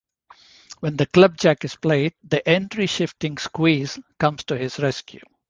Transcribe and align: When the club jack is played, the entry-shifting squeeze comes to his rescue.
When 0.79 0.97
the 0.97 1.05
club 1.05 1.37
jack 1.37 1.63
is 1.63 1.75
played, 1.75 2.15
the 2.23 2.41
entry-shifting 2.49 3.37
squeeze 3.37 3.99
comes 4.17 4.43
to 4.45 4.57
his 4.57 4.79
rescue. 4.79 5.21